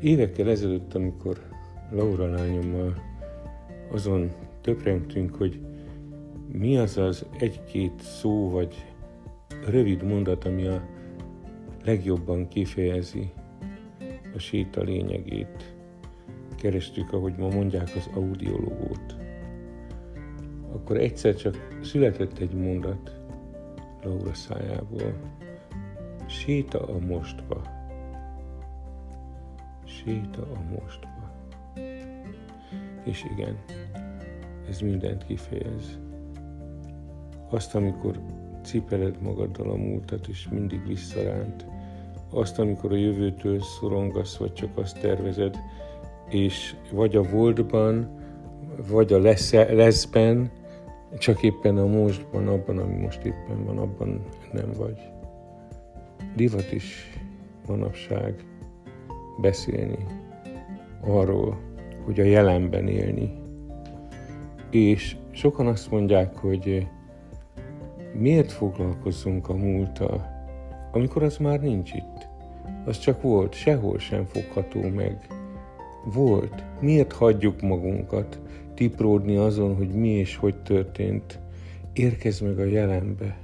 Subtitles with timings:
[0.00, 1.38] Évekkel ezelőtt, amikor
[1.90, 2.94] Laura lányommal
[3.90, 5.60] azon töprengtünk, hogy
[6.52, 8.84] mi az az egy-két szó vagy
[9.66, 10.82] rövid mondat, ami a
[11.84, 13.32] legjobban kifejezi
[14.34, 15.74] a séta lényegét.
[16.56, 19.16] Kerestük, ahogy ma mondják, az audiológót.
[20.72, 23.20] Akkor egyszer csak született egy mondat
[24.02, 25.20] Laura szájából.
[26.26, 27.77] Séta a mostba.
[30.08, 31.30] Séta a mostba.
[33.04, 33.56] És igen,
[34.68, 35.98] ez mindent kifejez.
[37.50, 38.20] Azt, amikor
[38.62, 41.66] cipeled magaddal a múltat, és mindig visszaránt.
[42.30, 45.56] Azt, amikor a jövőtől szorongasz, vagy csak azt tervezed,
[46.28, 48.08] és vagy a voltban,
[48.90, 50.50] vagy a lesz, leszben,
[51.18, 55.00] csak éppen a mostban, abban, ami most éppen van, abban nem vagy.
[56.36, 57.20] Divat is
[57.66, 58.44] manapság
[59.40, 60.06] beszélni
[61.00, 61.58] arról,
[62.04, 63.32] hogy a jelenben élni.
[64.70, 66.86] És sokan azt mondják, hogy
[68.14, 70.26] miért foglalkozzunk a múlttal,
[70.92, 72.28] amikor az már nincs itt?
[72.84, 75.26] Az csak volt, sehol sem fogható meg.
[76.04, 76.64] Volt.
[76.80, 78.40] Miért hagyjuk magunkat
[78.74, 81.38] tipródni azon, hogy mi és hogy történt?
[81.92, 83.38] Érkezz meg a jelenbe.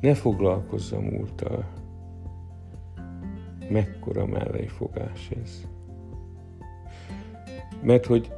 [0.00, 1.64] Ne foglalkozz a múlttal.
[3.74, 4.26] Mekkora
[4.66, 5.66] fogás ez?
[7.82, 8.32] Mert hogy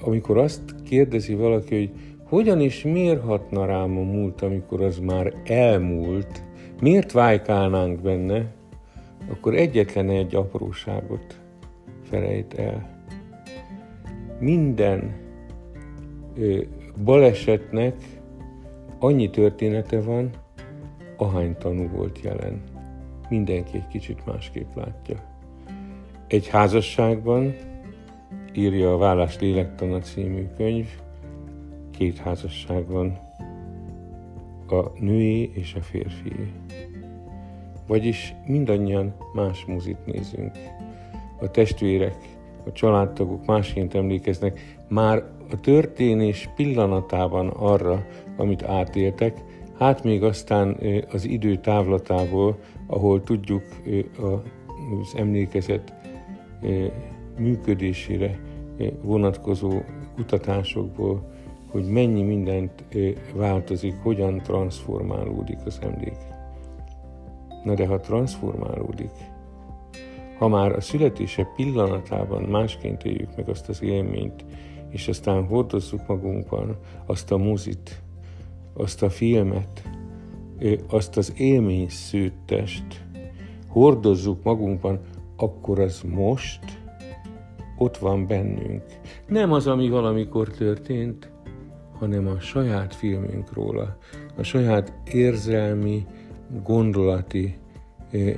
[0.00, 1.90] amikor azt kérdezi valaki, hogy
[2.24, 6.42] hogyan és miért hatna rám a múlt, amikor az már elmúlt,
[6.80, 8.46] miért vájkálnánk benne,
[9.30, 11.40] akkor egyetlen egy apróságot
[12.02, 13.04] felejt el.
[14.38, 15.14] Minden
[16.36, 16.60] ö,
[17.04, 17.94] balesetnek
[18.98, 20.30] annyi története van,
[21.16, 22.73] ahány tanú volt jelen.
[23.28, 25.16] Mindenki egy kicsit másképp látja.
[26.26, 27.54] Egy házasságban
[28.52, 30.88] írja a Vállás lélektana című könyv,
[31.90, 33.18] két házasság van,
[34.68, 36.32] a női és a férfi.
[37.86, 40.52] Vagyis mindannyian más muzit nézünk.
[41.40, 42.16] A testvérek,
[42.66, 48.06] a családtagok másként emlékeznek már a történés pillanatában arra,
[48.36, 49.40] amit átéltek,
[49.78, 50.76] hát még aztán
[51.10, 53.62] az idő távlatából, ahol tudjuk
[54.20, 55.94] az emlékezet
[57.38, 58.38] működésére
[59.02, 59.72] vonatkozó
[60.14, 61.32] kutatásokból,
[61.70, 62.84] hogy mennyi mindent
[63.34, 66.16] változik, hogyan transformálódik az emlék.
[67.64, 69.10] Na de ha transformálódik,
[70.38, 74.44] ha már a születése pillanatában másként éljük meg azt az élményt,
[74.90, 78.02] és aztán hordozzuk magunkban azt a muzit,
[78.74, 79.82] azt a filmet,
[80.86, 83.04] azt az élmény szőttest,
[83.68, 85.00] hordozzuk magunkban,
[85.36, 86.60] akkor az most
[87.78, 88.82] ott van bennünk.
[89.28, 91.30] Nem az, ami valamikor történt,
[91.98, 93.98] hanem a saját filmünk róla,
[94.36, 96.06] a saját érzelmi,
[96.64, 97.56] gondolati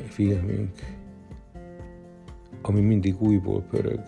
[0.08, 0.70] filmünk,
[2.62, 4.00] ami mindig újból pörög,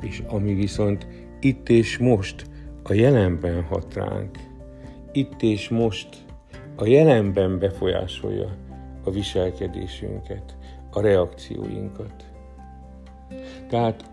[0.00, 1.06] és ami viszont
[1.40, 2.46] itt és most
[2.82, 4.38] a jelenben hat ránk,
[5.16, 6.08] itt és most
[6.76, 8.48] a jelenben befolyásolja
[9.04, 10.56] a viselkedésünket,
[10.92, 12.24] a reakcióinkat.
[13.68, 14.10] Tehát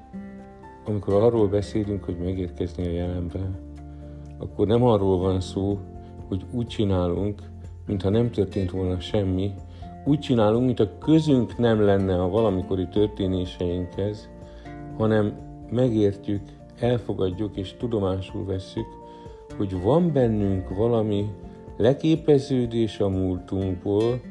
[0.86, 3.56] amikor arról beszélünk, hogy megérkezni a jelenben,
[4.38, 5.80] akkor nem arról van szó,
[6.28, 7.42] hogy úgy csinálunk,
[7.88, 9.54] mintha nem történt volna semmi,
[10.06, 14.30] úgy csinálunk, mint a közünk nem lenne a valamikori történéseinkhez,
[14.98, 15.34] hanem
[15.72, 16.42] megértjük,
[16.80, 19.03] elfogadjuk és tudomásul vesszük,
[19.58, 21.26] hogy van bennünk valami
[21.78, 24.22] leképeződés a múltunkból,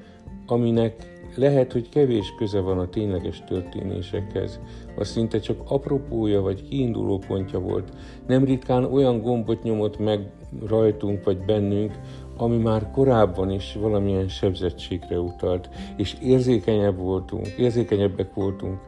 [0.46, 4.60] aminek lehet, hogy kevés köze van a tényleges történésekhez,
[4.96, 7.92] az szinte csak apropója vagy kiinduló pontja volt.
[8.26, 10.30] Nem ritkán olyan gombot nyomott meg
[10.66, 11.98] rajtunk vagy bennünk,
[12.36, 18.78] ami már korábban is valamilyen sebzettségre utalt, és érzékenyebb voltunk, érzékenyebbek voltunk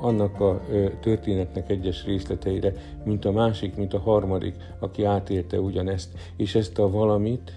[0.00, 0.60] annak a
[1.00, 2.72] történetnek egyes részleteire,
[3.04, 7.52] mint a másik, mint a harmadik, aki átélte ugyanezt, és ezt a valamit,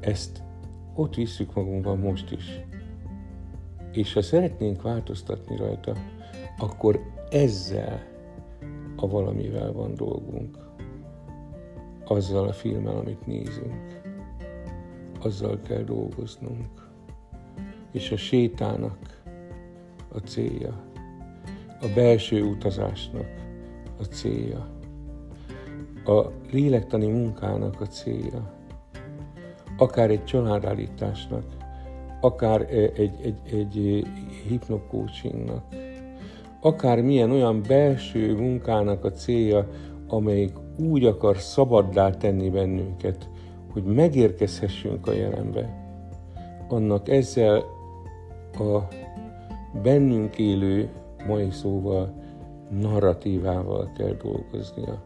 [0.00, 0.42] ezt
[0.94, 2.60] ott visszük magunkban most is.
[3.92, 5.96] És ha szeretnénk változtatni rajta,
[6.58, 8.02] akkor ezzel
[8.96, 10.58] a valamivel van dolgunk.
[12.04, 14.00] Azzal a filmmel, amit nézünk.
[15.22, 16.90] Azzal kell dolgoznunk.
[17.92, 19.22] És a sétának
[20.08, 20.82] a célja,
[21.84, 23.26] a belső utazásnak
[24.00, 24.66] a célja,
[26.04, 28.52] a lélektani munkának a célja,
[29.76, 31.44] akár egy családállításnak,
[32.20, 34.06] akár egy, egy, egy
[34.48, 35.64] hipnokócsingnak,
[36.60, 39.68] akármilyen olyan belső munkának a célja,
[40.08, 43.28] amelyik úgy akar szabaddá tenni bennünket,
[43.72, 45.84] hogy megérkezhessünk a jelenbe,
[46.68, 47.64] annak ezzel
[48.58, 48.78] a
[49.82, 50.88] bennünk élő,
[51.26, 52.14] mai szóval,
[52.70, 55.02] narratívával kell dolgoznia.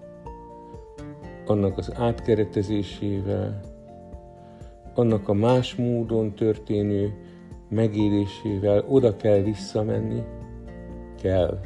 [1.46, 3.60] Annak az átkeretezésével,
[4.94, 7.14] annak a más módon történő
[7.68, 10.22] megélésével oda kell visszamenni,
[11.22, 11.58] kell.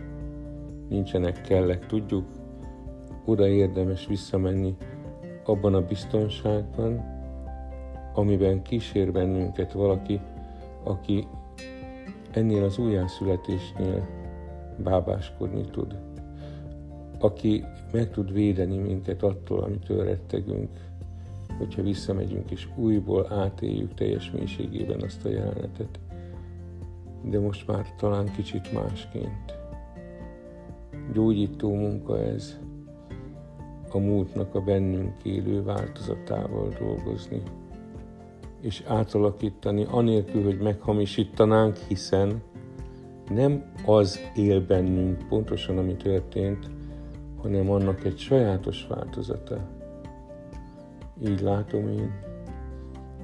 [0.89, 2.25] Nincsenek kellek, tudjuk,
[3.25, 4.77] oda érdemes visszamenni
[5.45, 7.05] abban a biztonságban,
[8.15, 10.21] amiben kísér bennünket valaki,
[10.85, 11.27] aki
[12.31, 14.22] ennél az újjászületésnél
[14.77, 15.97] bábáskodni tud,
[17.19, 20.71] aki meg tud védeni minket attól, amitől rettegünk,
[21.59, 26.01] hogyha visszamegyünk és újból átéljük teljes mélységében azt a jelenetet.
[27.23, 29.55] De most már talán kicsit másként.
[31.13, 32.59] Gyógyító munka ez,
[33.95, 37.43] a múltnak a bennünk élő változatával dolgozni,
[38.61, 42.43] és átalakítani, anélkül, hogy meghamisítanánk, hiszen
[43.33, 46.71] nem az él bennünk pontosan, ami történt,
[47.43, 49.59] hanem annak egy sajátos változata.
[51.27, 52.13] Így látom én,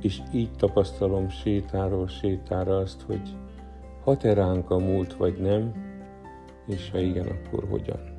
[0.01, 3.37] és így tapasztalom sétáról sétára azt, hogy
[4.23, 5.73] ránk a múlt, vagy nem,
[6.67, 8.18] és ha igen, akkor hogyan.